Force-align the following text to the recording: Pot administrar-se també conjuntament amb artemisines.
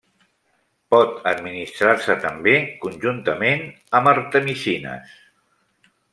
Pot 0.93 1.11
administrar-se 1.31 2.15
també 2.23 2.55
conjuntament 2.87 3.63
amb 4.01 4.11
artemisines. 4.15 5.15